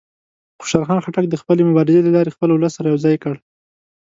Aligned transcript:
خوشحال 0.59 0.85
خان 0.87 0.99
خټک 1.05 1.25
د 1.29 1.35
خپلې 1.41 1.61
مبارزې 1.69 1.99
له 2.03 2.11
لارې 2.15 2.35
خپل 2.35 2.49
ولس 2.51 2.71
سره 2.77 2.87
یو 2.91 3.01
ځای 3.05 3.15
کړ. 3.23 3.35